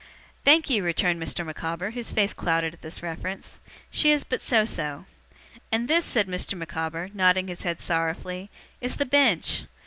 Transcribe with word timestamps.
'Thank 0.45 0.67
you,' 0.67 0.83
returned 0.83 1.21
Mr. 1.21 1.45
Micawber, 1.45 1.91
whose 1.91 2.09
face 2.11 2.33
clouded 2.33 2.73
at 2.73 2.81
this 2.81 3.03
reference, 3.03 3.59
'she 3.91 4.11
is 4.11 4.23
but 4.23 4.41
so 4.41 4.65
so. 4.65 5.05
And 5.71 5.87
this,' 5.87 6.05
said 6.05 6.27
Mr. 6.27 6.55
Micawber, 6.57 7.11
nodding 7.13 7.47
his 7.47 7.61
head 7.61 7.79
sorrowfully, 7.79 8.49
'is 8.81 8.95
the 8.95 9.05
Bench! 9.05 9.65